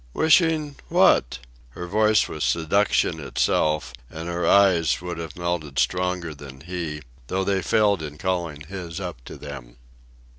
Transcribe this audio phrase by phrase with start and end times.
[0.15, 0.77] "Wishing?
[0.89, 1.37] what?"
[1.77, 7.43] Her voice was seduction itself, and her eyes would have melted stronger than he, though
[7.43, 9.75] they failed in calling his up to them.